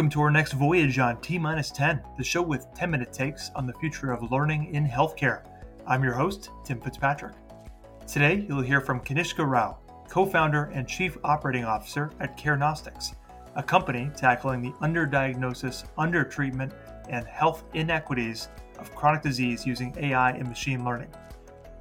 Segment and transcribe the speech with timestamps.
[0.00, 3.50] Welcome to our next voyage on T minus 10, the show with 10 minute takes
[3.54, 5.42] on the future of learning in healthcare.
[5.86, 7.34] I'm your host, Tim Fitzpatrick.
[8.06, 9.76] Today, you'll hear from Kanishka Rao,
[10.08, 13.14] co founder and chief operating officer at Carenostics,
[13.56, 16.72] a company tackling the underdiagnosis, undertreatment,
[17.10, 18.48] and health inequities
[18.78, 21.12] of chronic disease using AI and machine learning.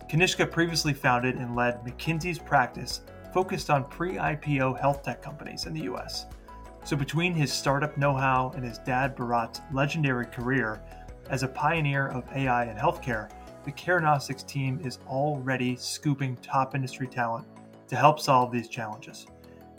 [0.09, 2.99] Kanishka previously founded and led McKinsey's practice
[3.33, 6.25] focused on pre IPO health tech companies in the US.
[6.89, 10.81] So, between his startup know how and his dad Bharat's legendary career
[11.29, 13.29] as a pioneer of AI in healthcare,
[13.63, 17.45] the Carenostics team is already scooping top industry talent
[17.89, 19.27] to help solve these challenges.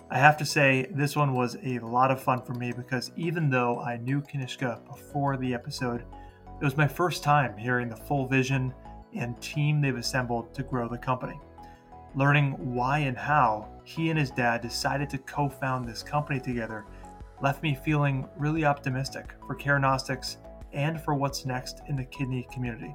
[0.09, 3.51] I have to say, this one was a lot of fun for me because even
[3.51, 6.05] though I knew Kanishka before the episode,
[6.61, 8.73] it was my first time hearing the full vision
[9.17, 11.41] and team they've assembled to grow the company.
[12.15, 16.85] Learning why and how he and his dad decided to co found this company together
[17.43, 20.37] left me feeling really optimistic for Carenostics
[20.73, 22.95] and for what's next in the kidney community.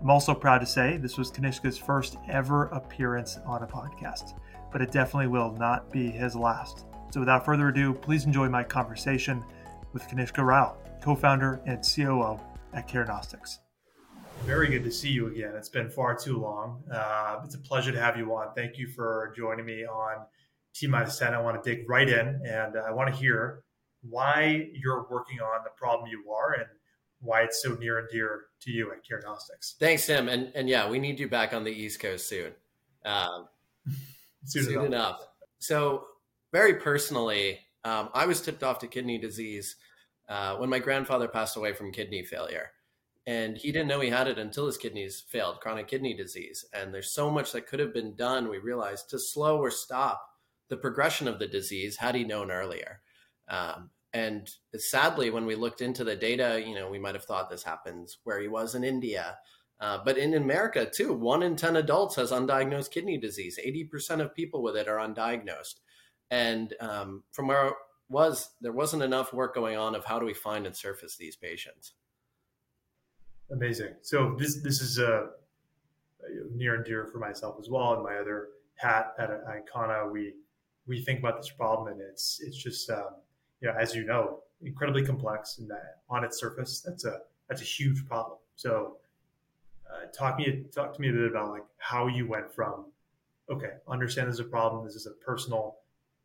[0.00, 4.38] I'm also proud to say this was Kanishka's first ever appearance on a podcast,
[4.70, 6.84] but it definitely will not be his last.
[7.10, 9.42] So without further ado, please enjoy my conversation
[9.92, 12.38] with Kanishka Rao, co founder and COO
[12.74, 13.58] at Carenostics.
[14.44, 15.54] Very good to see you again.
[15.56, 16.82] It's been far too long.
[16.92, 18.54] Uh, it's a pleasure to have you on.
[18.54, 20.26] Thank you for joining me on
[20.76, 21.34] T minus 10.
[21.34, 23.62] I want to dig right in and I want to hear
[24.02, 26.66] why you're working on the problem you are and
[27.20, 29.76] why it's so near and dear to you at Carenostics.
[29.78, 30.28] Thanks, Tim.
[30.28, 32.52] And, and yeah, we need you back on the East Coast soon.
[33.04, 33.48] Um,
[34.44, 34.86] soon, soon enough.
[34.86, 35.20] enough.
[35.58, 36.04] So,
[36.52, 39.76] very personally, um, I was tipped off to kidney disease
[40.28, 42.70] uh, when my grandfather passed away from kidney failure
[43.26, 46.94] and he didn't know he had it until his kidneys failed chronic kidney disease and
[46.94, 50.35] there's so much that could have been done we realized to slow or stop
[50.68, 53.00] the progression of the disease had he known earlier?
[53.48, 57.50] Um, and sadly when we looked into the data you know we might have thought
[57.50, 59.38] this happens where he was in india.
[59.78, 63.58] Uh, but in america too one in 10 adults has undiagnosed kidney disease.
[63.64, 65.80] 80% of people with it are undiagnosed.
[66.30, 67.74] And um, from where it
[68.08, 71.36] was there wasn't enough work going on of how do we find and surface these
[71.36, 71.92] patients.
[73.52, 73.94] Amazing.
[74.02, 75.26] So this this is a uh,
[76.54, 77.94] near and dear for myself as well.
[77.94, 80.32] And my other hat at Icona, we
[80.86, 83.16] we think about this problem, and it's it's just um,
[83.60, 87.62] you know as you know incredibly complex, and that on its surface that's a that's
[87.62, 88.38] a huge problem.
[88.56, 88.96] So
[89.90, 92.86] uh, talk me talk to me a bit about like how you went from
[93.48, 95.76] okay understand this is a problem this is a personal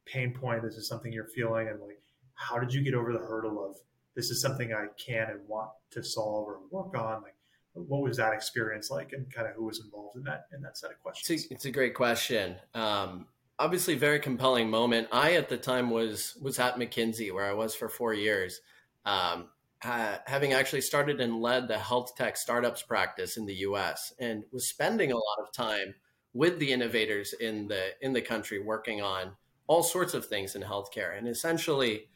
[0.08, 2.02] pain point this is something you're feeling and like
[2.34, 3.78] how did you get over the hurdle of
[4.16, 7.22] this is something I can and want to solve or work on?
[7.24, 7.36] Like,
[7.74, 10.78] what was that experience like, and kind of who was involved in that in that
[10.78, 11.30] set of questions?
[11.30, 12.56] It's a, it's a great question.
[12.74, 13.28] Um,
[13.62, 15.08] obviously, very compelling moment.
[15.12, 18.60] I at the time was was at McKinsey, where I was for four years.
[19.06, 19.50] Um,
[19.82, 24.14] having actually started and led the health tech startups practice in the U.S.
[24.20, 25.96] and was spending a lot of time
[26.34, 29.32] with the innovators in the in the country working on
[29.68, 32.10] all sorts of things in healthcare and essentially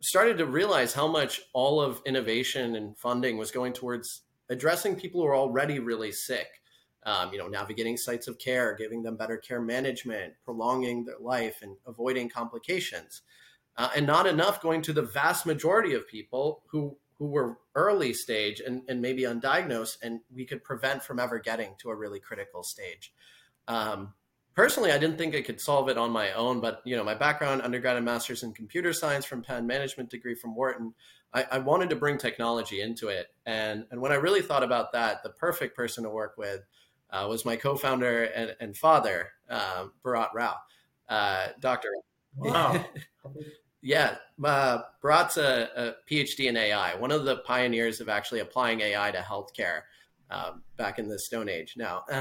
[0.00, 5.20] started to realize how much all of innovation and funding was going towards addressing people
[5.20, 6.46] who are already really sick.
[7.08, 11.60] Um, you know, navigating sites of care, giving them better care management, prolonging their life,
[11.62, 13.22] and avoiding complications,
[13.78, 18.12] uh, and not enough going to the vast majority of people who who were early
[18.12, 22.20] stage and, and maybe undiagnosed, and we could prevent from ever getting to a really
[22.20, 23.14] critical stage.
[23.66, 24.12] Um,
[24.54, 27.14] personally, I didn't think I could solve it on my own, but you know, my
[27.14, 30.92] background, undergrad and master's in computer science from Penn, management degree from Wharton,
[31.32, 33.28] I, I, wanted to bring technology into it.
[33.46, 36.60] And and when I really thought about that, the perfect person to work with
[37.10, 40.56] uh, was my co-founder and, and father, uh, Bharat Rao,
[41.08, 41.88] uh, Doctor.
[42.36, 42.84] Wow.
[43.82, 48.80] yeah, uh, Bharat's a, a PhD in AI, one of the pioneers of actually applying
[48.80, 49.82] AI to healthcare.
[50.30, 51.72] Um, back in the Stone Age.
[51.78, 52.04] Now,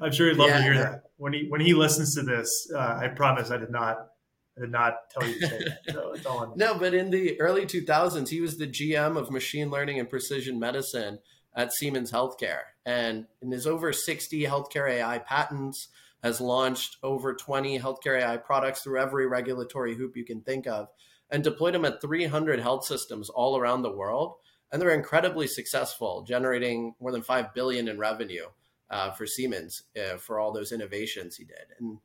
[0.00, 0.56] I'm sure he'd love yeah.
[0.58, 2.70] to hear that when he when he listens to this.
[2.72, 4.10] Uh, I promise I did not
[4.58, 5.92] did not tell you to say that.
[5.92, 9.70] So it's all no, but in the early 2000s, he was the GM of machine
[9.70, 11.18] learning and precision medicine
[11.54, 15.88] at Siemens Healthcare, and in his over 60 healthcare AI patents,
[16.22, 20.88] has launched over 20 healthcare AI products through every regulatory hoop you can think of,
[21.30, 24.36] and deployed them at 300 health systems all around the world
[24.70, 28.46] and they're incredibly successful, generating more than five billion in revenue
[28.90, 31.66] uh, for Siemens uh, for all those innovations he did.
[31.78, 31.98] And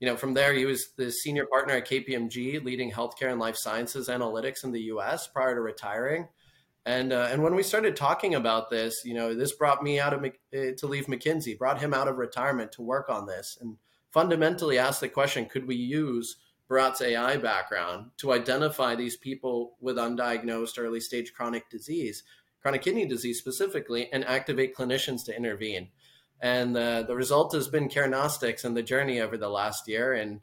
[0.00, 3.56] you know, from there, he was the senior partner at KPMG, leading healthcare and life
[3.56, 5.26] sciences analytics in the U.S.
[5.26, 6.28] prior to retiring.
[6.86, 10.14] And uh, and when we started talking about this, you know, this brought me out
[10.14, 13.76] of uh, to leave McKinsey, brought him out of retirement to work on this, and
[14.10, 16.36] fundamentally asked the question: Could we use
[16.70, 22.22] Bharat's AI background to identify these people with undiagnosed early stage chronic disease,
[22.62, 25.88] chronic kidney disease specifically, and activate clinicians to intervene.
[26.40, 30.12] And the, the result has been Carenostics and the journey over the last year.
[30.12, 30.40] And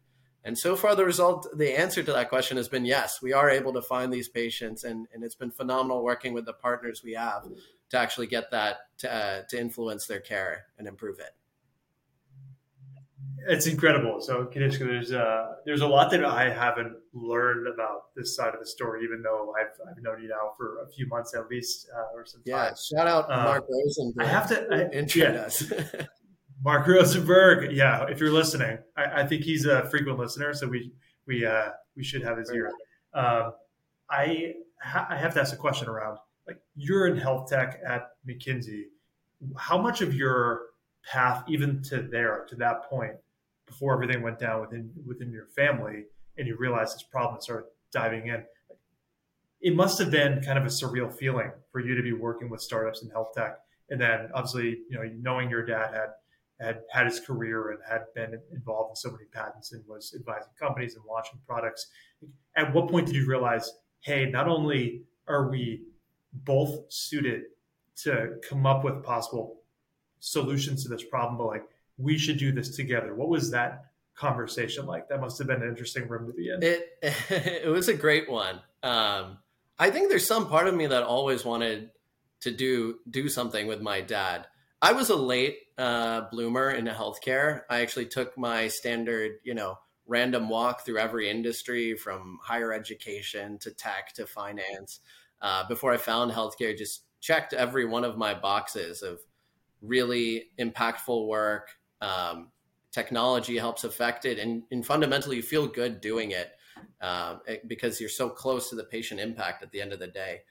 [0.48, 3.50] and so far, the result, the answer to that question has been yes, we are
[3.50, 7.16] able to find these patients, and, and it's been phenomenal working with the partners we
[7.16, 7.46] have
[7.90, 11.36] to actually get that to, uh, to influence their care and improve it
[13.48, 14.20] it's incredible.
[14.20, 18.60] So Kanishka, there's uh, there's a lot that I haven't learned about this side of
[18.60, 21.88] the story, even though I've, I've known you now for a few months at least,
[21.96, 22.74] uh, or some yeah, time.
[22.76, 24.26] Shout out um, Mark Rosenberg.
[24.26, 26.06] I have to I, yeah.
[26.64, 28.06] Mark Rosenberg, yeah.
[28.10, 30.92] If you're listening, I, I, think he's a frequent listener, so we
[31.28, 32.72] we uh, we should have his ear.
[33.14, 33.54] Um,
[34.10, 36.18] I ha- I have to ask a question around
[36.48, 38.86] like you're in health tech at McKinsey.
[39.56, 40.62] How much of your
[41.06, 43.18] path, even to there, to that point,
[43.68, 46.06] before everything went down within within your family
[46.38, 48.44] and you realized this problem and started diving in
[49.60, 52.62] it must have been kind of a surreal feeling for you to be working with
[52.62, 56.08] startups in health tech and then obviously you know knowing your dad had
[56.60, 60.52] had had his career and had been involved in so many patents and was advising
[60.60, 61.88] companies and launching products
[62.56, 63.72] at what point did you realize
[64.02, 65.84] hey not only are we
[66.34, 67.44] both suited
[67.96, 69.62] to come up with possible
[70.20, 71.64] solutions to this problem but like
[71.98, 73.14] we should do this together.
[73.14, 75.10] What was that conversation like?
[75.10, 76.64] That must have been an interesting room to be in.
[76.64, 78.62] It it was a great one.
[78.84, 79.40] Um,
[79.80, 81.92] I think there's some part of me that always wanted
[82.42, 84.48] to do do something with my dad.
[84.82, 87.62] I was a late uh, bloomer into healthcare.
[87.70, 89.78] I actually took my standard, you know,
[90.08, 95.00] random walk through every industry from higher education to tech to finance
[95.42, 96.76] uh, before I found healthcare.
[96.78, 99.20] Just checked every one of my boxes of
[99.82, 101.70] really impactful work,
[102.02, 102.50] um,
[102.92, 106.52] technology helps affect it, and, and, fundamentally you feel good doing it
[107.02, 110.42] um, because you're so close to the patient impact at the end of the day.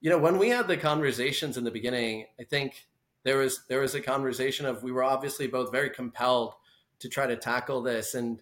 [0.00, 2.86] You know, when we had the conversations in the beginning, I think
[3.24, 6.54] there was there was a conversation of we were obviously both very compelled
[7.00, 8.40] to try to tackle this, and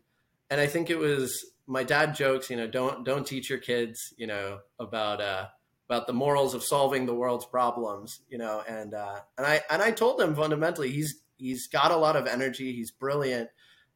[0.51, 4.13] and I think it was my dad jokes, you know, don't don't teach your kids,
[4.17, 5.47] you know, about uh,
[5.89, 9.81] about the morals of solving the world's problems, you know, and uh, and I and
[9.83, 12.73] I told him fundamentally he's he's got a lot of energy.
[12.73, 13.51] He's brilliant.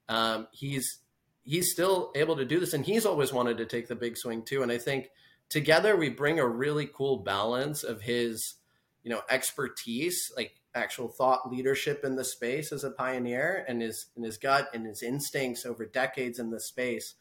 [0.08, 1.00] Um, he's
[1.44, 4.42] he's still able to do this, and he's always wanted to take the big swing
[4.42, 4.62] too.
[4.62, 5.10] And I think
[5.48, 8.54] together we bring a really cool balance of his,
[9.02, 14.06] you know, expertise, like actual thought leadership in the space as a pioneer, and his
[14.16, 17.14] and his gut and his instincts over decades in the space,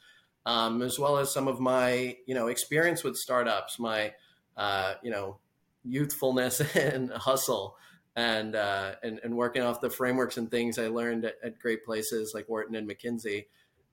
[0.45, 4.13] um, as well as some of my you know experience with startups, my
[4.57, 5.39] uh, you know
[5.83, 7.77] youthfulness and hustle
[8.15, 11.83] and uh, and and working off the frameworks and things I learned at, at great
[11.85, 13.45] places like Wharton and McKinsey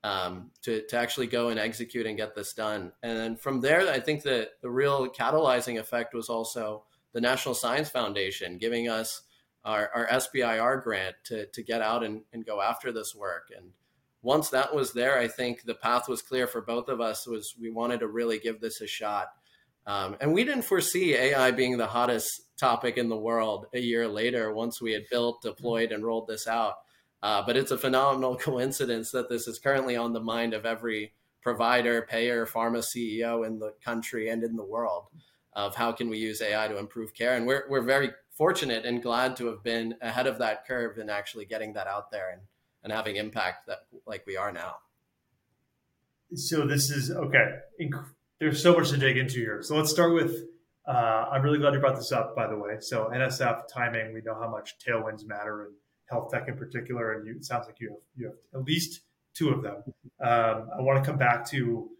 [0.04, 2.92] um, to to actually go and execute and get this done.
[3.02, 7.54] And then from there, I think that the real catalyzing effect was also the National
[7.54, 9.22] Science Foundation giving us
[9.64, 13.48] our, our SBIR grant to to get out and, and go after this work.
[13.56, 13.70] And
[14.22, 17.26] once that was there, I think the path was clear for both of us.
[17.26, 19.28] Was we wanted to really give this a shot.
[19.86, 22.28] Um, and we didn't foresee AI being the hottest
[22.58, 26.46] topic in the world a year later once we had built, deployed, and rolled this
[26.46, 26.74] out.
[27.22, 31.14] Uh, but it's a phenomenal coincidence that this is currently on the mind of every
[31.42, 35.06] provider, payer, pharma CEO in the country and in the world
[35.54, 37.34] of how can we use AI to improve care.
[37.34, 41.10] And we're, we're very fortunate and glad to have been ahead of that curve and
[41.10, 42.40] actually getting that out there and,
[42.82, 44.76] and having impact that like we are now.
[46.34, 47.56] So this is okay.
[48.38, 49.60] There's so much to dig into here.
[49.62, 50.34] So let's start with
[50.88, 52.78] uh, I'm really glad you brought this up, by the way.
[52.80, 55.72] So NSF timing, we know how much tailwinds matter in
[56.08, 59.02] health tech in particular, and you, it sounds like you have you have at least
[59.34, 59.82] two of them.
[60.18, 61.90] Um, I want to come back to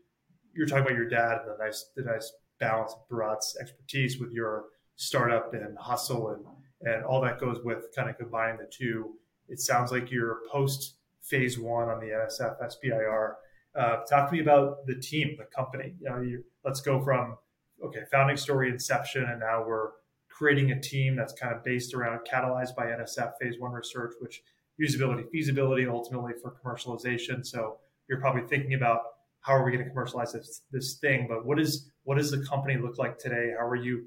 [0.54, 4.32] you're talking about your dad and the nice the nice balance of Bharat's expertise with
[4.32, 4.64] your
[5.00, 6.44] startup and hustle and
[6.82, 9.14] and all that goes with kind of combining the two.
[9.48, 13.34] It sounds like you're post phase one on the NSF SBIR.
[13.74, 15.94] Uh, talk to me about the team, the company.
[16.00, 17.36] You know, you, let's go from
[17.84, 19.90] okay, founding story, inception, and now we're
[20.28, 24.42] creating a team that's kind of based around catalyzed by NSF phase one research, which
[24.80, 27.44] usability, feasibility, ultimately for commercialization.
[27.44, 27.78] So
[28.08, 29.00] you're probably thinking about
[29.40, 32.44] how are we going to commercialize this this thing, but what is what does the
[32.44, 33.54] company look like today?
[33.58, 34.04] How are you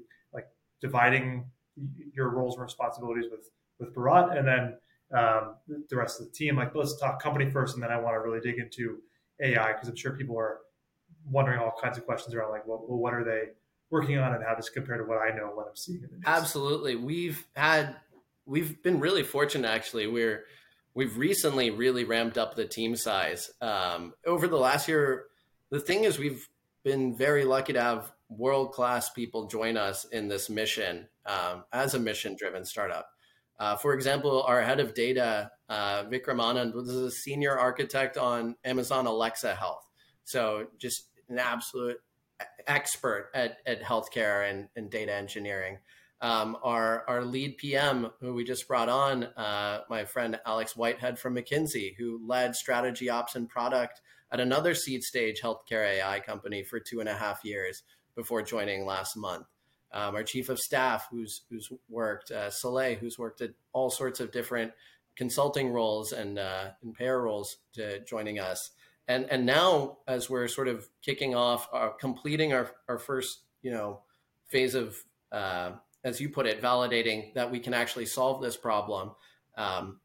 [0.80, 1.46] dividing
[2.12, 4.76] your roles and responsibilities with with Bharat, and then
[5.12, 5.56] um,
[5.88, 6.56] the rest of the team?
[6.56, 8.98] Like, let's talk company first, and then I want to really dig into
[9.40, 10.58] AI because I'm sure people are
[11.30, 13.50] wondering all kinds of questions around like, well, what are they
[13.94, 16.04] working on and how does compare to what I know what I'm seeing.
[16.26, 16.96] Absolutely.
[16.96, 17.94] We've had
[18.44, 20.08] we've been really fortunate actually.
[20.08, 20.44] We're
[20.94, 23.50] we've recently really ramped up the team size.
[23.60, 25.26] Um, over the last year,
[25.70, 26.48] the thing is, we've
[26.82, 31.94] been very lucky to have world class people join us in this mission um, as
[31.94, 33.08] a mission driven startup.
[33.58, 38.56] Uh, for example, our head of data, uh, Vikram Anand, was a senior architect on
[38.64, 39.88] Amazon Alexa Health.
[40.24, 41.98] So just an absolute
[42.66, 45.78] expert at, at healthcare and, and data engineering.
[46.20, 51.18] Um, our, our lead PM, who we just brought on, uh, my friend Alex Whitehead
[51.18, 54.00] from McKinsey, who led strategy ops and product
[54.32, 57.82] at another seed stage healthcare AI company for two and a half years
[58.14, 59.46] before joining last month.
[59.92, 64.18] Um, our chief of staff, who's who's worked, uh, Soleil, who's worked at all sorts
[64.18, 64.72] of different
[65.16, 68.70] consulting roles and uh, and payer roles, to joining us.
[69.06, 73.70] And and now, as we're sort of kicking off, uh, completing our our first you
[73.70, 74.00] know
[74.48, 74.96] phase of,
[75.30, 79.12] uh, as you put it, validating that we can actually solve this problem.
[79.56, 80.00] Um,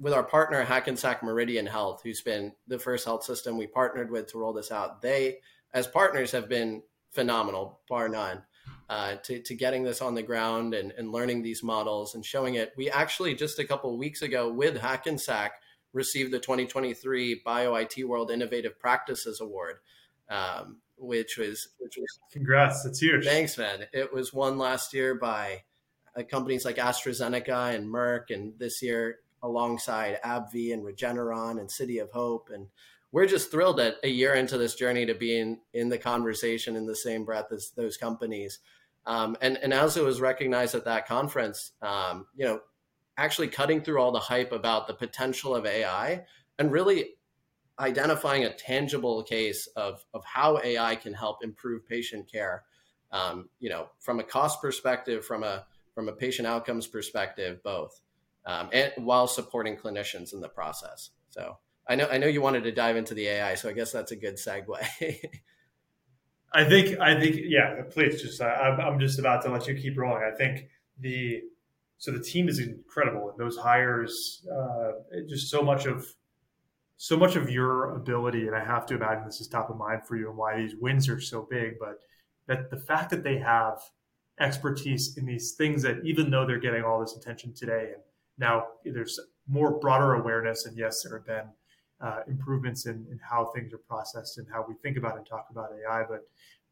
[0.00, 4.32] with our partner Hackensack Meridian Health, who's been the first health system we partnered with
[4.32, 5.00] to roll this out.
[5.00, 5.38] They,
[5.72, 8.42] as partners, have been phenomenal, bar none,
[8.88, 12.54] uh, to, to getting this on the ground and, and learning these models and showing
[12.54, 12.72] it.
[12.76, 15.52] We actually just a couple weeks ago with Hackensack
[15.92, 19.76] received the 2023 Bio IT World Innovative Practices Award,
[20.28, 22.82] um, which was which was congrats.
[22.82, 23.24] That's huge.
[23.24, 23.86] Thanks, man.
[23.92, 25.62] It was won last year by
[26.16, 31.98] uh, companies like AstraZeneca and Merck, and this year alongside AbbVie and Regeneron and City
[31.98, 32.48] of Hope.
[32.52, 32.68] And
[33.12, 36.76] we're just thrilled that a year into this journey to be in, in the conversation
[36.76, 38.58] in the same breath as those companies.
[39.06, 42.60] Um, and, and as it was recognized at that conference, um, you know,
[43.18, 46.24] actually cutting through all the hype about the potential of AI
[46.58, 47.10] and really
[47.78, 52.64] identifying a tangible case of, of how AI can help improve patient care,
[53.10, 58.00] um, you know, from a cost perspective, from a from a patient outcomes perspective, both,
[58.46, 61.10] um, and while supporting clinicians in the process.
[61.28, 61.58] So
[61.88, 64.12] I know I know you wanted to dive into the AI, so I guess that's
[64.12, 64.76] a good segue.
[66.54, 67.82] I think I think yeah.
[67.90, 70.22] Please just I, I'm just about to let you keep rolling.
[70.22, 70.68] I think
[71.00, 71.42] the
[71.98, 74.92] so the team is incredible, and those hires uh,
[75.28, 76.06] just so much of
[76.96, 78.46] so much of your ability.
[78.46, 80.76] And I have to imagine this is top of mind for you and why these
[80.76, 81.78] wins are so big.
[81.80, 82.00] But
[82.46, 83.78] that the fact that they have
[84.40, 88.02] expertise in these things that even though they're getting all this attention today and
[88.38, 91.44] now there's more broader awareness and yes there have been
[92.02, 95.46] uh, improvements in, in how things are processed and how we think about and talk
[95.50, 96.28] about ai but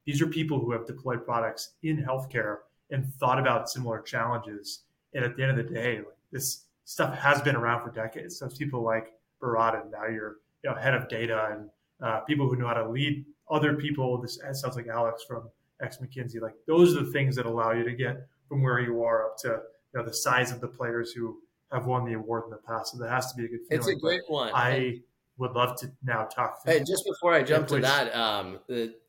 [0.07, 2.59] these are people who have deployed products in healthcare
[2.91, 4.81] and thought about similar challenges
[5.15, 8.39] and at the end of the day like, this stuff has been around for decades
[8.39, 11.71] so people like Bharat and now you're you know, head of data and
[12.03, 15.49] uh, people who know how to lead other people this sounds like alex from
[15.83, 16.41] ex McKinsey.
[16.41, 19.37] Like those are the things that allow you to get from where you are up
[19.39, 21.39] to you know the size of the players who
[21.73, 22.93] have won the award in the past.
[22.93, 23.79] So that has to be a good feeling.
[23.79, 24.51] It's a great one.
[24.55, 25.01] I
[25.41, 26.61] would love to now talk.
[26.65, 28.61] Hey, just before I jump to that, um,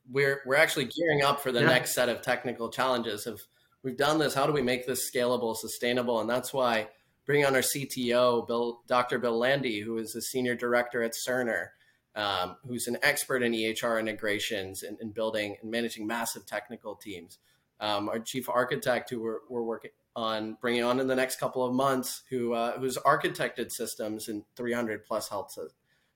[0.09, 1.67] we're we're actually gearing up for the yeah.
[1.67, 3.27] next set of technical challenges.
[3.27, 3.41] Of
[3.83, 6.19] we've done this, how do we make this scalable, sustainable?
[6.19, 6.87] And that's why
[7.25, 9.19] bringing on our CTO, Bill, Dr.
[9.19, 11.67] Bill Landy, who is the senior director at Cerner
[12.15, 17.37] um, who's an expert in EHR integrations and, and, building and managing massive technical teams.
[17.79, 21.65] Um, our chief architect, who we're, we're, working on bringing on in the next couple
[21.65, 25.51] of months, who uh, who's architected systems in 300 plus health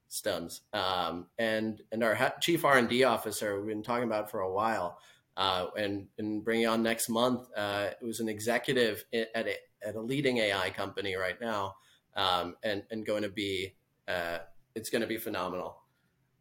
[0.07, 4.31] systems, um, and and our ha- chief R and D officer, we've been talking about
[4.31, 4.97] for a while,
[5.37, 9.95] uh, and and bringing on next month, uh, it was an executive at a, at
[9.95, 11.75] a leading AI company right now,
[12.15, 13.75] um, and and going to be
[14.07, 14.39] uh,
[14.75, 15.77] it's going to be phenomenal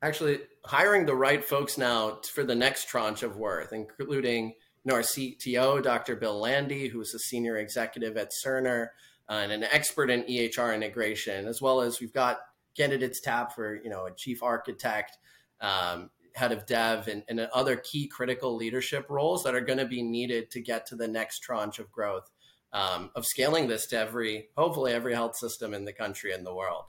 [0.05, 4.55] actually hiring the right folks now for the next tranche of worth, including you
[4.85, 6.15] know, our CTO, Dr.
[6.15, 8.89] Bill Landy, who is a senior executive at Cerner
[9.31, 12.41] uh, and an expert in EHR integration, as well as we've got
[12.77, 15.19] candidates tab for you know a chief architect,
[15.61, 19.87] um, head of dev, and, and, other key critical leadership roles that are going to
[19.87, 22.29] be needed to get to the next tranche of growth
[22.75, 26.55] um, of scaling this to every, hopefully every health system in the country and the
[26.55, 26.85] world.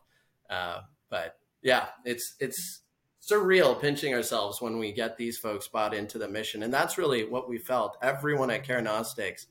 [0.49, 2.81] Uh, but yeah, it's it's
[3.21, 6.63] surreal pinching ourselves when we get these folks bought into the mission.
[6.63, 7.97] And that's really what we felt.
[8.01, 9.45] Everyone at Carenostics,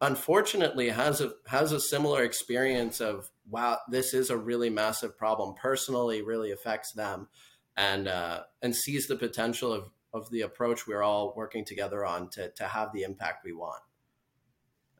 [0.00, 5.54] unfortunately, has a has a similar experience of wow, this is a really massive problem.
[5.54, 7.28] Personally, really affects them,
[7.76, 12.28] and uh, and sees the potential of of the approach we're all working together on
[12.30, 13.82] to to have the impact we want.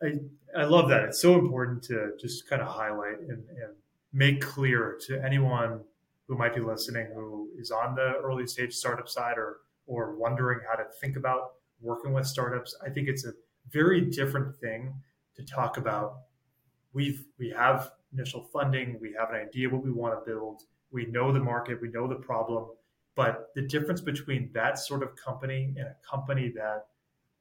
[0.03, 1.05] I I love that.
[1.05, 3.75] It's so important to just kind of highlight and, and
[4.13, 5.81] make clear to anyone
[6.29, 10.61] who might be listening who is on the early stage startup side or or wondering
[10.69, 13.33] how to think about working with startups, I think it's a
[13.71, 14.95] very different thing
[15.37, 16.17] to talk about.
[16.93, 21.07] We've we have initial funding, we have an idea what we want to build, we
[21.07, 22.67] know the market, we know the problem,
[23.15, 26.87] But the difference between that sort of company and a company that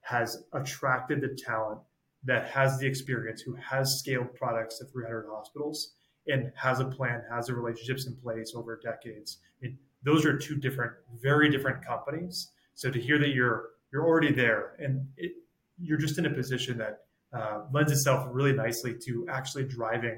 [0.02, 1.80] has attracted the talent,
[2.24, 5.96] that has the experience, who has scaled products to 300 hospitals,
[6.28, 9.40] and has a plan, has the relationships in place over decades.
[9.62, 12.52] I mean, those are two different, very different companies.
[12.74, 15.32] So to hear that you're you're already there and it,
[15.80, 20.18] you're just in a position that uh, lends itself really nicely to actually driving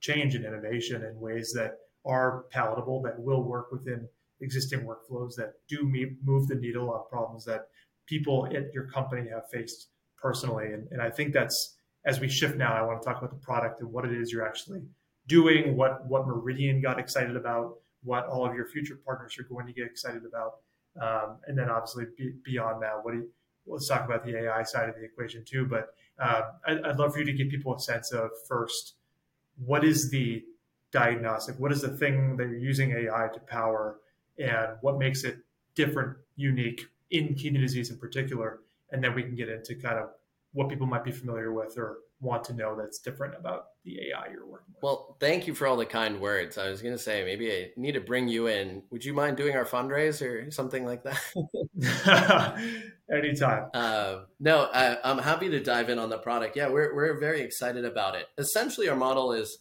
[0.00, 1.72] change and innovation in ways that
[2.04, 4.08] are palatable, that will work within
[4.40, 5.82] existing workflows, that do
[6.24, 7.66] move the needle on problems that
[8.06, 9.88] people at your company have faced
[10.20, 10.72] personally.
[10.72, 13.44] And, and I think that's as we shift now, I want to talk about the
[13.44, 14.82] product and what it is you're actually
[15.26, 19.66] doing, what what Meridian got excited about, what all of your future partners are going
[19.66, 20.52] to get excited about,
[21.00, 23.28] um, and then obviously be, beyond that, what do you,
[23.66, 25.66] let's talk about the AI side of the equation too.
[25.66, 25.88] But
[26.20, 28.94] uh, I'd, I'd love for you to give people a sense of first,
[29.64, 30.44] what is the
[30.92, 31.58] diagnostic?
[31.58, 33.98] What is the thing that you're using AI to power,
[34.38, 35.38] and what makes it
[35.74, 38.60] different, unique in kidney disease in particular?
[38.90, 40.10] And then we can get into kind of
[40.52, 44.30] what people might be familiar with or want to know that's different about the AI
[44.32, 44.82] you're working with.
[44.82, 46.58] Well, thank you for all the kind words.
[46.58, 48.82] I was going to say maybe I need to bring you in.
[48.90, 51.20] Would you mind doing our fundraiser or something like that?
[53.12, 53.70] Anytime.
[53.72, 56.56] Uh, no, I, I'm happy to dive in on the product.
[56.56, 58.26] Yeah, we're we're very excited about it.
[58.36, 59.58] Essentially, our model is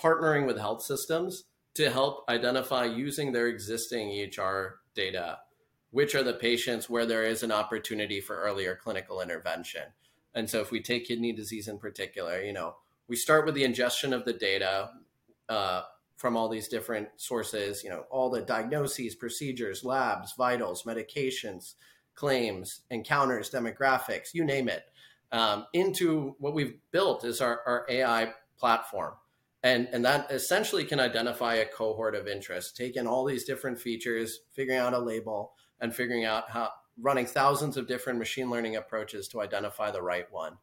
[0.00, 1.44] partnering with health systems
[1.74, 5.38] to help identify using their existing EHR data
[5.96, 9.82] which are the patients where there is an opportunity for earlier clinical intervention.
[10.36, 12.76] And so if we take kidney disease in particular, you know,
[13.08, 14.90] we start with the ingestion of the data
[15.48, 15.82] uh,
[16.16, 21.74] from all these different sources, you know, all the diagnoses, procedures, labs, vitals, medications,
[22.14, 24.84] claims, encounters, demographics, you name it,
[25.32, 29.14] um, into what we've built is our, our AI platform.
[29.62, 34.40] And, and that essentially can identify a cohort of interest, taking all these different features,
[34.52, 39.28] figuring out a label, and figuring out how running thousands of different machine learning approaches
[39.28, 40.56] to identify the right one.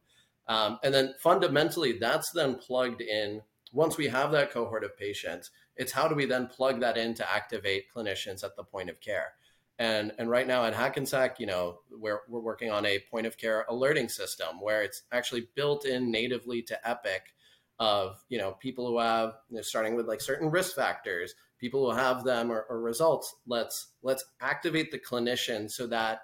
[0.46, 3.42] Um, and then fundamentally, that's then plugged in.
[3.72, 7.14] Once we have that cohort of patients, it's how do we then plug that in
[7.14, 9.32] to activate clinicians at the point of care?
[9.78, 13.36] And, and right now at Hackensack, you know, we're, we're working on a point of
[13.36, 17.33] care alerting system where it's actually built in natively to Epic
[17.78, 21.90] of, you know, people who have, you know, starting with like certain risk factors, people
[21.90, 26.20] who have them or, or results let's let's activate the clinician so that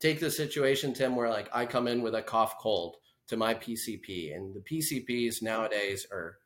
[0.00, 3.52] take the situation tim where like i come in with a cough cold to my
[3.52, 6.38] pcp and the pcps nowadays are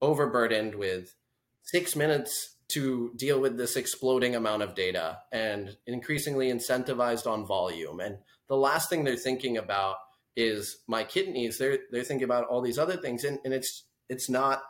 [0.00, 1.14] overburdened with
[1.62, 8.00] six minutes to deal with this exploding amount of data and increasingly incentivized on volume.
[8.00, 8.16] And
[8.48, 9.96] the last thing they're thinking about
[10.36, 11.58] is my kidneys.
[11.58, 14.62] They're they're thinking about all these other things and, and it's it's not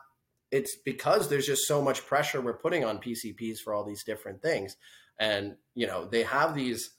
[0.52, 4.42] it's because there's just so much pressure we're putting on PCPs for all these different
[4.42, 4.76] things.
[5.18, 6.90] And, you know, they have these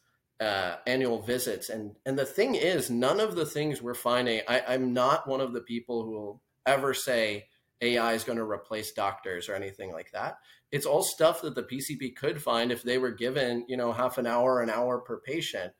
[0.41, 1.69] uh, annual visits.
[1.69, 5.39] And, and the thing is, none of the things we're finding, I, I'm not one
[5.39, 7.45] of the people who will ever say
[7.79, 10.37] AI is going to replace doctors or anything like that.
[10.71, 14.17] It's all stuff that the PCP could find if they were given, you know, half
[14.17, 15.73] an hour, an hour per patient.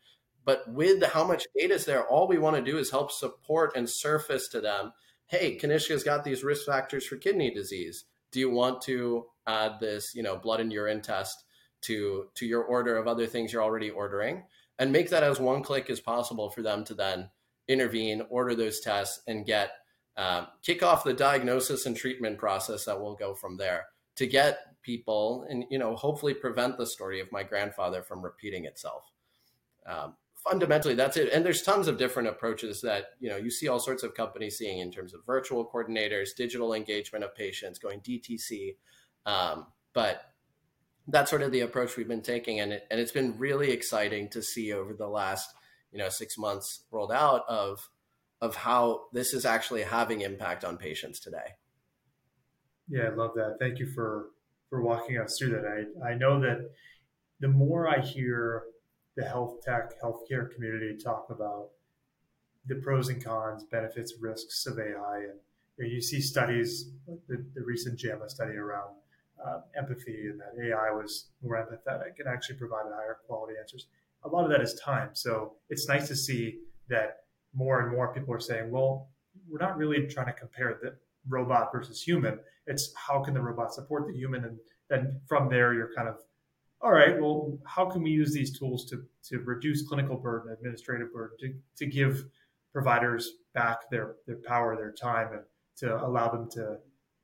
[0.46, 3.76] But with how much data is there, all we want to do is help support
[3.76, 4.92] and surface to them
[5.28, 8.06] hey, Kanishka's got these risk factors for kidney disease.
[8.32, 11.44] Do you want to add this, you know, blood and urine test
[11.82, 14.44] to to your order of other things you're already ordering,
[14.80, 17.30] and make that as one click as possible for them to then
[17.68, 19.72] intervene, order those tests, and get
[20.18, 24.60] um, kick off the diagnosis and treatment process that will go from there to get
[24.84, 29.10] people and you know hopefully prevent the story of my grandfather from repeating itself.
[29.86, 31.32] Um, fundamentally that's it.
[31.32, 34.58] And there's tons of different approaches that you know you see all sorts of companies
[34.58, 38.76] seeing in terms of virtual coordinators digital engagement of patients going dtc
[39.26, 40.22] um, but
[41.08, 42.60] that's sort of the approach we've been taking.
[42.60, 45.54] And, it, and it's been really exciting to see over the last
[45.92, 47.90] you know six months rolled out of
[48.42, 51.56] of how this is actually having impact on patients today.
[52.90, 53.58] Yeah i love that.
[53.60, 54.30] Thank you for
[54.70, 55.66] for walking us through that.
[56.04, 56.70] I i know that
[57.40, 58.64] the more i hear
[59.16, 61.70] the health tech, healthcare community talk about
[62.66, 65.18] the pros and cons, benefits, risks of AI.
[65.30, 65.40] And
[65.78, 66.92] you, know, you see studies,
[67.28, 68.96] the, the, recent JAMA study around
[69.46, 73.88] uh, empathy and that AI was more empathetic and actually provided higher quality answers.
[74.24, 75.10] A lot of that is time.
[75.14, 77.24] So it's nice to see that
[77.54, 79.10] more and more people are saying, well,
[79.50, 80.96] we're not really trying to compare the
[81.28, 82.40] robot versus human.
[82.68, 84.46] It's how can the robot support the human?
[84.46, 84.58] And
[84.90, 86.20] then from there, you're kind of
[86.84, 91.14] all right, well, how can we use these tools to, to reduce clinical burden, administrative
[91.14, 92.26] burden, to, to give
[92.74, 95.42] providers back their, their power, their time, and
[95.78, 96.78] to allow them to,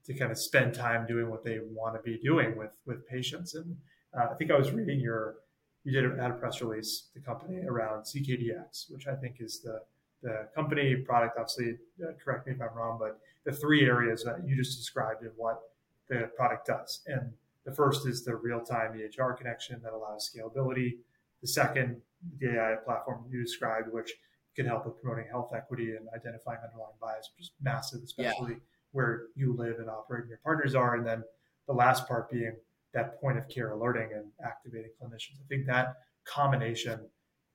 [0.05, 3.55] to kind of spend time doing what they want to be doing with, with patients.
[3.55, 3.75] And
[4.17, 5.35] uh, I think I was reading your,
[5.83, 9.81] you did had a press release, the company around CKDX, which I think is the
[10.21, 11.37] the company product.
[11.37, 15.21] Obviously, uh, correct me if I'm wrong, but the three areas that you just described
[15.21, 15.61] and what
[16.09, 17.01] the product does.
[17.07, 17.31] And
[17.69, 20.97] the first is the real-time EHR connection that allows scalability.
[21.41, 22.01] The second,
[22.39, 24.11] the AI platform you described, which
[24.55, 28.59] can help with promoting health equity and identifying underlying bias, which is massive, especially yeah.
[28.91, 30.95] where you live and operate and your partners are.
[30.95, 31.23] And then
[31.67, 32.55] the last part being
[32.93, 35.39] that point of care alerting and activating clinicians.
[35.39, 35.93] I think that
[36.25, 36.99] combination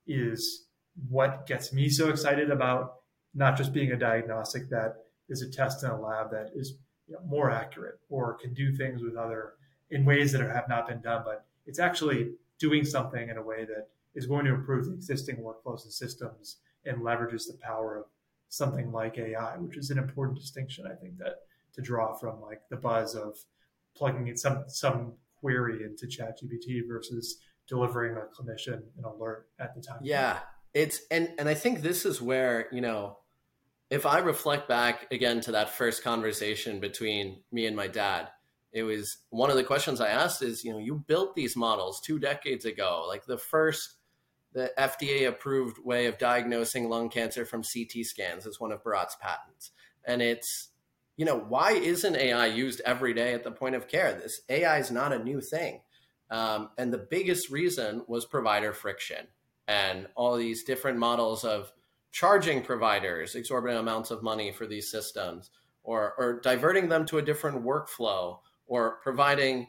[0.06, 0.66] is
[1.08, 2.94] what gets me so excited about
[3.34, 4.94] not just being a diagnostic that
[5.28, 6.74] is a test in a lab that is
[7.08, 9.54] you know, more accurate or can do things with other
[9.90, 13.64] in ways that have not been done, but it's actually doing something in a way
[13.64, 18.04] that is going to improve the existing workflows and systems and leverages the power of
[18.48, 21.40] something like AI, which is an important distinction, I think, that
[21.74, 23.36] to draw from like the buzz of
[23.96, 29.80] plugging in some some query into ChatGPT versus delivering a clinician an alert at the
[29.80, 29.98] time.
[30.02, 30.38] Yeah,
[30.72, 33.18] it's and and I think this is where you know,
[33.90, 38.28] if I reflect back again to that first conversation between me and my dad,
[38.74, 42.00] it was one of the questions I asked is, you know, you built these models
[42.00, 43.94] two decades ago, like the first
[44.52, 49.16] the FDA approved way of diagnosing lung cancer from CT scans is one of Bharat's
[49.20, 49.70] patents.
[50.04, 50.68] And it's,
[51.16, 54.12] you know, why isn't AI used every day at the point of care?
[54.12, 55.80] This AI is not a new thing.
[56.30, 59.26] Um, and the biggest reason was provider friction
[59.66, 61.72] and all these different models of
[62.12, 65.50] charging providers exorbitant amounts of money for these systems
[65.82, 69.68] or, or diverting them to a different workflow or providing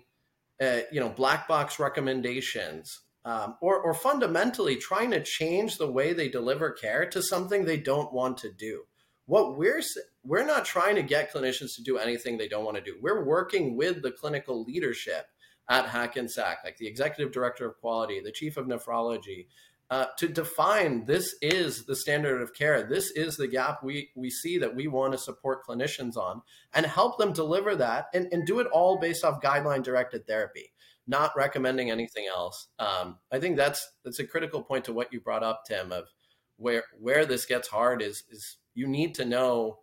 [0.62, 6.13] uh, you know black box recommendations um, or, or fundamentally trying to change the way
[6.13, 8.84] they deliver care to something they don't want to do.
[9.25, 9.81] What we're
[10.23, 12.97] we're not trying to get clinicians to do anything they don't want to do.
[13.01, 15.25] We're working with the clinical leadership
[15.67, 19.47] at Hackensack, like the executive director of quality, the chief of nephrology,
[19.89, 22.84] uh, to define this is the standard of care.
[22.84, 26.41] This is the gap we, we see that we want to support clinicians on
[26.74, 30.71] and help them deliver that and, and do it all based off guideline directed therapy
[31.08, 32.67] not recommending anything else.
[32.80, 36.06] Um, I think that's that's a critical point to what you brought up, Tim, of
[36.58, 39.80] where where this gets hard is is you need to know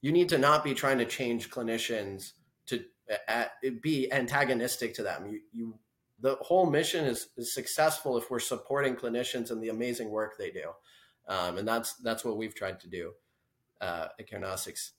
[0.00, 2.32] you need to not be trying to change clinicians
[2.66, 2.84] to
[3.28, 3.44] uh,
[3.82, 5.26] be antagonistic to them.
[5.26, 5.78] You you
[6.20, 10.50] the whole mission is, is successful if we're supporting clinicians and the amazing work they
[10.50, 10.70] do,
[11.28, 13.12] um, and that's that's what we've tried to do
[13.80, 14.92] uh, at Carenostics.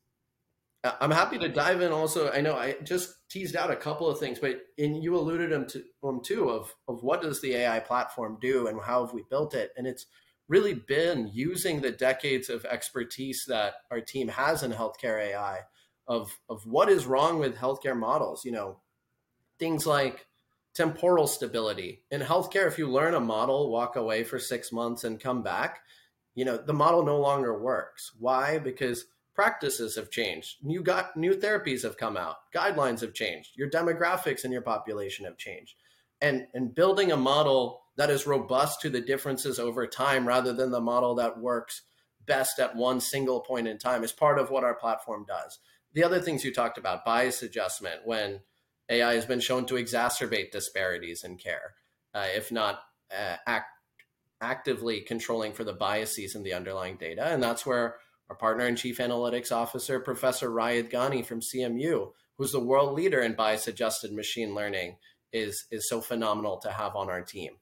[1.02, 1.92] I'm happy to dive in.
[1.92, 5.52] Also, I know I just teased out a couple of things, but in you alluded
[5.52, 9.14] them to them too of of what does the AI platform do and how have
[9.14, 10.06] we built it, and it's
[10.48, 15.62] really been using the decades of expertise that our team has in healthcare AI
[16.08, 18.46] of of what is wrong with healthcare models.
[18.46, 18.78] You know,
[19.60, 20.28] things like
[20.78, 22.68] temporal stability in healthcare.
[22.68, 25.82] If you learn a model, walk away for six months and come back,
[26.36, 28.12] you know the model no longer works.
[28.20, 28.60] Why?
[28.60, 29.06] Because
[29.38, 34.44] practices have changed new got new therapies have come out guidelines have changed your demographics
[34.44, 35.76] and your population have changed
[36.22, 40.72] and and building a model that is robust to the differences over time rather than
[40.72, 41.84] the model that works
[42.26, 45.60] best at one single point in time is part of what our platform does
[45.94, 48.40] the other things you talked about bias adjustment when
[48.90, 51.76] ai has been shown to exacerbate disparities in care
[52.14, 52.80] uh, if not
[53.12, 53.70] uh, act,
[54.42, 57.98] actively controlling for the biases in the underlying data and that's where
[58.30, 63.22] our partner and chief analytics officer, Professor Rayid Ghani from CMU, who's the world leader
[63.22, 64.98] in bias adjusted machine learning,
[65.32, 67.54] is, is so phenomenal to have on our team.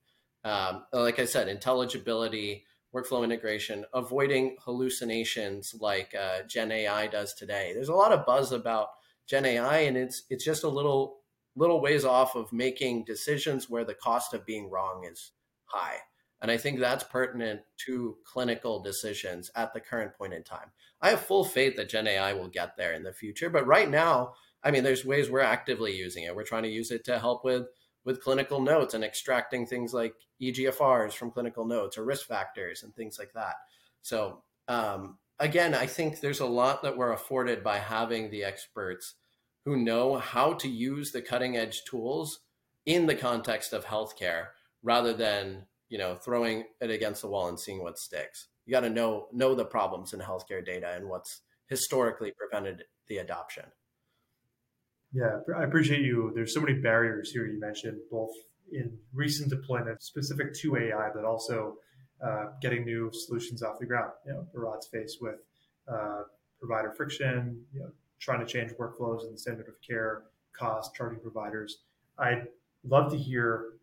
[0.43, 7.71] Um, like I said, intelligibility, workflow integration, avoiding hallucinations like uh, Gen AI does today.
[7.73, 8.89] There's a lot of buzz about
[9.27, 11.17] Gen AI, and it's it's just a little
[11.55, 15.31] little ways off of making decisions where the cost of being wrong is
[15.65, 15.97] high.
[16.41, 20.71] And I think that's pertinent to clinical decisions at the current point in time.
[21.01, 23.89] I have full faith that Gen AI will get there in the future, but right
[23.89, 26.35] now, I mean, there's ways we're actively using it.
[26.35, 27.67] We're trying to use it to help with
[28.03, 32.93] with clinical notes and extracting things like EGFRs from clinical notes or risk factors and
[32.95, 33.55] things like that.
[34.03, 39.15] So um, again, I think there's a lot that we're afforded by having the experts
[39.65, 42.39] who know how to use the cutting edge tools
[42.85, 44.47] in the context of healthcare
[44.83, 48.47] rather than you know throwing it against the wall and seeing what sticks.
[48.65, 53.17] You got to know know the problems in healthcare data and what's historically prevented the
[53.17, 53.65] adoption.
[55.13, 56.31] Yeah i appreciate you.
[56.35, 58.31] There's so many barriers here you mentioned both
[58.71, 61.75] in recent deployment specific to ai but also
[62.23, 65.39] uh, getting new solutions off the ground you know Bharat's faced with
[65.87, 66.23] uh,
[66.59, 70.23] provider friction you know trying to change workflows and the standard of care
[70.57, 71.79] cost charging providers
[72.19, 72.47] i'd
[72.85, 73.75] love to hear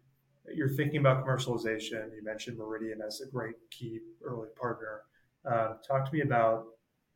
[0.54, 2.14] you're thinking about commercialization.
[2.14, 5.02] You mentioned Meridian as a great key early partner.
[5.44, 6.66] Um, talk to me about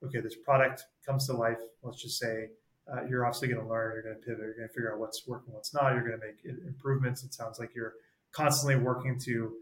[0.05, 1.59] okay, this product comes to life.
[1.83, 2.49] Let's just say
[2.93, 5.01] uh, you're obviously going to learn, you're going to pivot, you're going to figure out
[5.01, 5.93] what's working, what's not.
[5.95, 7.25] You're going to make improvements.
[7.25, 7.95] It sounds like you're
[8.33, 9.55] constantly working to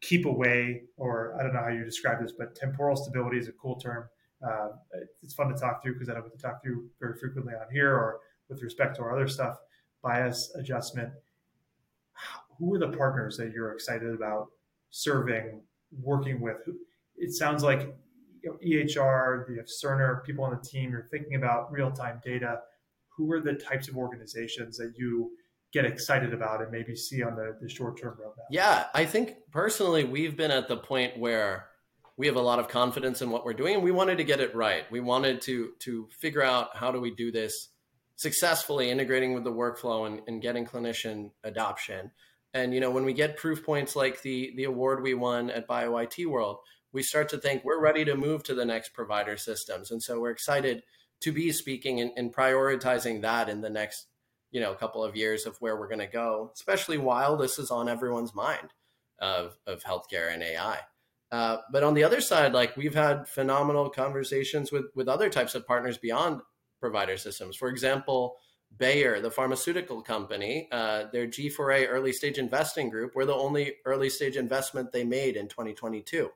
[0.00, 3.52] keep away, or I don't know how you describe this, but temporal stability is a
[3.52, 4.04] cool term.
[4.46, 4.68] Uh,
[5.22, 7.72] it's fun to talk through because I don't get to talk through very frequently on
[7.72, 9.58] here or with respect to our other stuff.
[10.02, 11.12] Bias adjustment.
[12.58, 14.48] Who are the partners that you're excited about
[14.90, 15.62] serving,
[16.00, 16.58] working with?
[17.16, 17.94] It sounds like
[18.42, 20.90] you know, EHR, the Cerner, people on the team.
[20.90, 22.60] You're thinking about real time data.
[23.16, 25.32] Who are the types of organizations that you
[25.72, 28.44] get excited about and maybe see on the, the short term roadmap?
[28.50, 31.68] Yeah, I think personally, we've been at the point where
[32.16, 34.40] we have a lot of confidence in what we're doing and we wanted to get
[34.40, 34.90] it right.
[34.90, 37.68] We wanted to to figure out how do we do this
[38.16, 42.10] successfully integrating with the workflow and, and getting clinician adoption.
[42.52, 45.68] And you know, when we get proof points like the the award we won at
[45.68, 46.58] BioIT World,
[46.92, 49.90] we start to think we're ready to move to the next provider systems.
[49.90, 50.82] And so we're excited
[51.20, 54.06] to be speaking and, and prioritizing that in the next
[54.50, 57.58] you know a couple of years of where we're going to go, especially while this
[57.58, 58.72] is on everyone's mind
[59.18, 60.78] of of healthcare and AI.
[61.30, 65.54] Uh, but on the other side, like we've had phenomenal conversations with with other types
[65.54, 66.40] of partners beyond
[66.80, 67.56] provider systems.
[67.56, 68.36] For example,
[68.76, 74.10] Bayer, the pharmaceutical company, uh, their G4A early stage investing group, we're the only early
[74.10, 76.30] stage investment they made in 2022.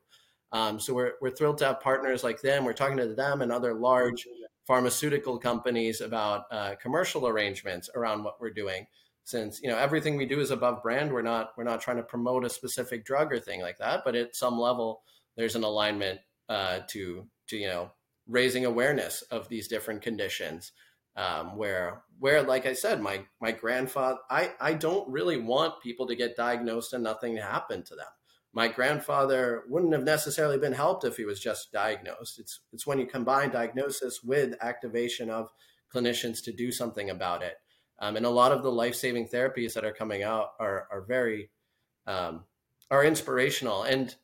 [0.50, 2.64] Um, so we're, we're thrilled to have partners like them.
[2.64, 4.26] We're talking to them and other large
[4.66, 8.86] pharmaceutical companies about uh, commercial arrangements around what we're doing.
[9.24, 12.02] Since you know everything we do is above brand, we're not we're not trying to
[12.02, 14.02] promote a specific drug or thing like that.
[14.04, 15.02] But at some level,
[15.36, 17.92] there's an alignment uh, to to you know
[18.28, 20.72] raising awareness of these different conditions.
[21.14, 26.06] Um, where where like I said, my my grandfather, I I don't really want people
[26.08, 28.06] to get diagnosed and nothing to happen to them
[28.52, 32.38] my grandfather wouldn't have necessarily been helped if he was just diagnosed.
[32.38, 35.50] It's it's when you combine diagnosis with activation of
[35.94, 37.56] clinicians to do something about it.
[37.98, 41.02] Um, and a lot of the life saving therapies that are coming out are are
[41.02, 41.50] very
[42.06, 42.44] um,
[42.90, 43.84] are inspirational.
[43.84, 44.14] And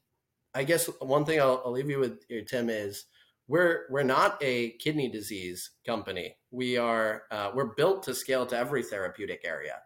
[0.54, 3.04] I guess one thing I'll, I'll leave you with here, Tim is
[3.46, 6.36] we're we're not a kidney disease company.
[6.50, 9.78] We are uh, we're built to scale to every therapeutic area,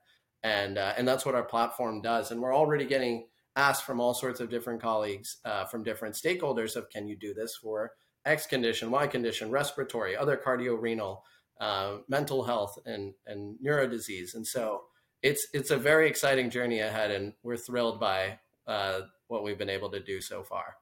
[0.43, 2.33] and uh, and that's what our platform does.
[2.33, 6.77] And we're already getting asked from all sorts of different colleagues uh, from different stakeholders
[6.77, 7.93] of can you do this for
[8.25, 11.25] X condition, Y condition, respiratory, other cardiorenal,
[11.61, 14.35] uh, mental health, and and neuro disease.
[14.35, 14.83] And so
[15.23, 19.71] it's it's a very exciting journey ahead, and we're thrilled by uh, what we've been
[19.71, 20.77] able to do so far.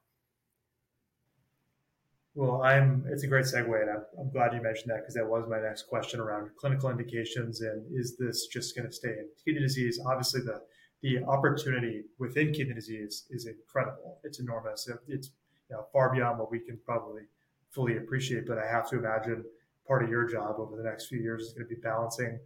[2.35, 3.05] Well, I'm.
[3.09, 5.61] It's a great segue, and I'm, I'm glad you mentioned that because that was my
[5.61, 10.01] next question around clinical indications and is this just going to stay in kidney disease?
[10.07, 10.63] Obviously, the
[11.03, 14.19] the opportunity within kidney disease is incredible.
[14.25, 14.89] It's enormous.
[15.09, 15.31] It's
[15.69, 17.23] you know, far beyond what we can probably
[17.71, 18.47] fully appreciate.
[18.47, 19.45] But I have to imagine
[19.87, 22.39] part of your job over the next few years is going to be balancing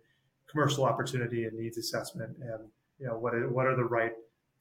[0.51, 4.13] commercial opportunity and needs assessment, and you know what are, what are the right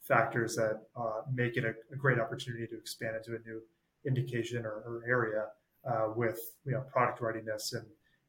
[0.02, 3.62] factors that uh, make it a, a, great opportunity to expand into a new
[4.06, 5.46] indication or, or area
[5.90, 7.86] uh, with you know product readiness and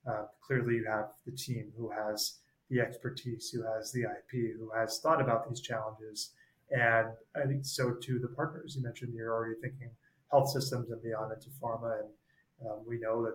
[0.08, 2.38] uh, clearly you have the team who has
[2.70, 6.30] the expertise, who has the IP, who has thought about these challenges.
[6.70, 8.74] And I think so too the partners.
[8.76, 9.90] You mentioned you're already thinking
[10.30, 12.00] health systems and beyond into pharma.
[12.00, 13.34] And um, we know that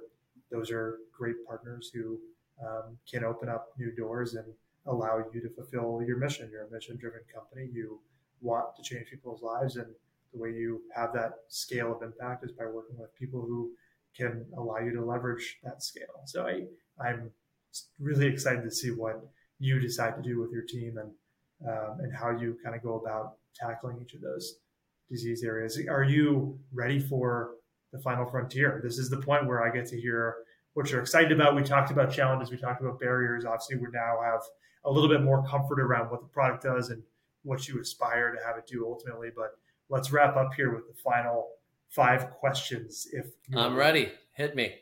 [0.51, 2.19] those are great partners who
[2.65, 4.45] um, can open up new doors and
[4.85, 6.49] allow you to fulfill your mission.
[6.51, 7.69] You're a mission driven company.
[7.71, 7.99] You
[8.41, 9.75] want to change people's lives.
[9.75, 9.87] And
[10.33, 13.71] the way you have that scale of impact is by working with people who
[14.15, 16.23] can allow you to leverage that scale.
[16.25, 16.63] So I,
[17.03, 17.31] I'm
[17.99, 19.21] really excited to see what
[19.59, 21.11] you decide to do with your team and
[21.67, 24.59] um, and how you kind of go about tackling each of those
[25.09, 25.79] disease areas.
[25.89, 27.55] Are you ready for
[27.91, 28.79] the final frontier?
[28.83, 30.37] This is the point where I get to hear
[30.73, 31.55] what you're excited about.
[31.55, 33.43] We talked about challenges, we talked about barriers.
[33.43, 34.41] Obviously, we now have
[34.85, 37.03] a little bit more comfort around what the product does and
[37.43, 39.29] what you aspire to have it do ultimately.
[39.35, 39.51] But
[39.89, 41.49] let's wrap up here with the final
[41.89, 43.07] five questions.
[43.11, 44.75] If I'm ready, hit me.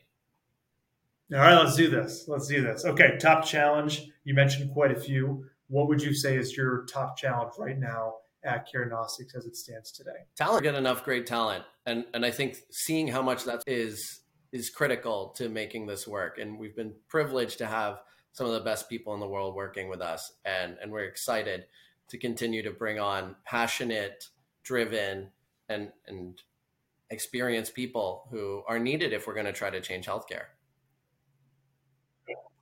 [1.33, 2.25] All right, let's do this.
[2.29, 2.85] Let's do this.
[2.85, 4.07] Okay, top challenge.
[4.23, 5.45] You mentioned quite a few.
[5.67, 9.91] What would you say is your top challenge right now at Carenostics as it stands
[9.91, 10.25] today?
[10.37, 14.21] Talent, get enough great talent, and and I think seeing how much that is
[14.53, 16.37] is critical to making this work.
[16.37, 17.99] And we've been privileged to have
[18.31, 21.65] some of the best people in the world working with us, and and we're excited
[22.07, 24.29] to continue to bring on passionate,
[24.63, 25.31] driven,
[25.67, 26.41] and and
[27.09, 30.45] experienced people who are needed if we're going to try to change healthcare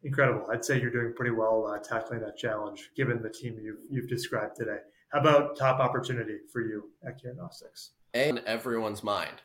[0.06, 0.46] incredible.
[0.50, 4.08] I'd say you're doing pretty well uh, tackling that challenge, given the team you've you've
[4.08, 4.78] described today.
[5.10, 7.89] How about top opportunity for you at Carenostics?
[8.13, 9.41] In everyone's mind.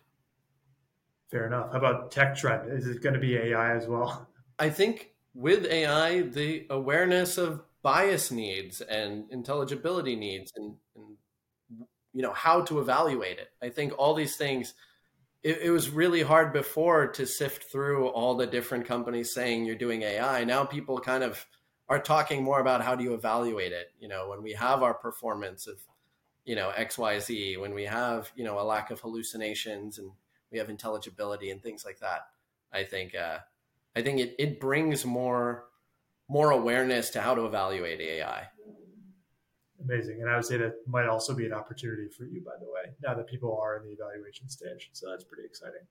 [1.31, 1.73] Fair enough.
[1.73, 2.73] How about tech trend?
[2.73, 4.29] Is it going to be AI as well?
[4.59, 12.23] I think with AI, the awareness of bias needs and intelligibility needs and, and you
[12.23, 13.51] know how to evaluate it.
[13.63, 14.75] I think all these things
[15.43, 19.75] it, it, was really hard before to sift through all the different companies saying you're
[19.75, 20.45] doing AI.
[20.45, 21.47] Now people kind of
[21.89, 23.93] are talking more about how do you evaluate it.
[23.99, 25.79] You know, when we have our performance of,
[26.45, 30.11] you know, X, Y, Z, when we have, you know, a lack of hallucinations and
[30.53, 32.29] we have intelligibility and things like that.
[32.73, 33.39] I think, uh,
[33.97, 35.65] I think it, it brings more,
[36.29, 38.49] more awareness to how to evaluate AI.
[39.83, 40.21] Amazing.
[40.21, 42.93] And I would say that might also be an opportunity for you, by the way,
[43.03, 44.91] now that people are in the evaluation stage.
[44.93, 45.83] So that's pretty exciting.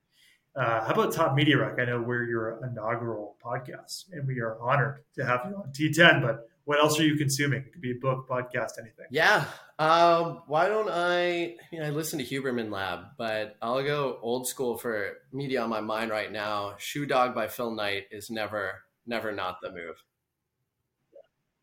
[0.55, 1.79] Uh, how about Top Media Rec?
[1.79, 6.21] I know we're your inaugural podcast, and we are honored to have you on T10.
[6.21, 7.61] But what else are you consuming?
[7.61, 9.05] It could be a book, podcast, anything.
[9.09, 9.45] Yeah.
[9.77, 11.55] Um, why don't I?
[11.81, 16.11] I listen to Huberman Lab, but I'll go old school for media on my mind
[16.11, 16.75] right now.
[16.77, 20.03] Shoe Dog by Phil Knight is never, never not the move.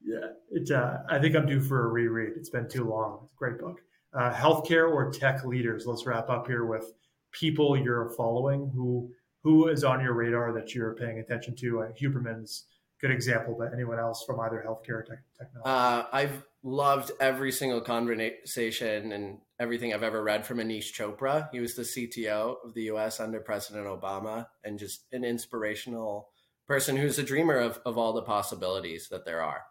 [0.07, 0.77] Yeah.
[0.77, 2.35] Uh, I think I'm due for a reread.
[2.37, 3.21] It's been too long.
[3.25, 3.81] It's a great book.
[4.14, 5.85] Uh, healthcare or tech leaders.
[5.87, 6.92] Let's wrap up here with
[7.33, 9.11] people you're following who
[9.42, 11.83] who is on your radar that you're paying attention to.
[11.83, 12.64] Uh, Huberman's
[13.01, 15.62] good example, but anyone else from either healthcare or tech, technology?
[15.64, 21.49] Uh, I've loved every single conversation and everything I've ever read from Aneesh Chopra.
[21.53, 26.31] He was the CTO of the US under President Obama and just an inspirational
[26.66, 29.62] person who's a dreamer of, of all the possibilities that there are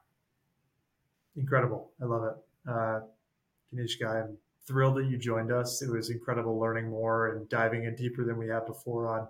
[1.36, 1.91] incredible.
[2.02, 2.69] I love it.
[2.69, 3.00] Uh,
[3.74, 5.82] Kanishka, I'm thrilled that you joined us.
[5.82, 9.28] It was incredible learning more and diving in deeper than we had before on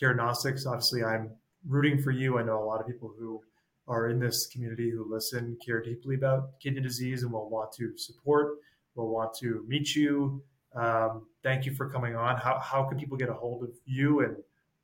[0.00, 0.66] Carenostics.
[0.66, 1.30] Obviously, I'm
[1.66, 2.38] rooting for you.
[2.38, 3.42] I know a lot of people who
[3.88, 7.96] are in this community who listen care deeply about kidney disease and will want to
[7.96, 8.56] support,
[8.94, 10.42] will want to meet you.
[10.74, 12.36] Um, thank you for coming on.
[12.36, 14.36] How, how can people get a hold of you and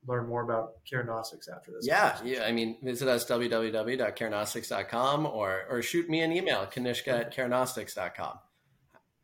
[0.06, 1.86] learn more about Carenostics after this.
[1.86, 2.44] Yeah, yeah.
[2.44, 8.38] I mean, visit us www.carenostics.com or or shoot me an email, kanishka at carenostics.com.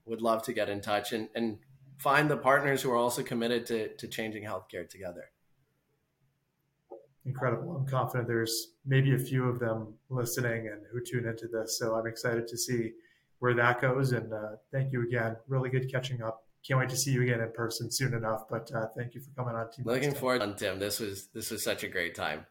[0.07, 1.59] Would love to get in touch and, and
[1.99, 5.31] find the partners who are also committed to, to changing healthcare together.
[7.27, 7.77] Incredible.
[7.77, 11.79] I'm confident there's maybe a few of them listening and who tune into this.
[11.79, 12.93] So I'm excited to see
[13.41, 14.13] where that goes.
[14.13, 15.37] And uh, thank you again.
[15.47, 18.45] Really good catching up can't wait to see you again in person soon enough.
[18.49, 19.71] But uh, thank you for coming on.
[19.71, 20.79] Team Looking forward on Tim.
[20.79, 22.47] This was this was such a great time.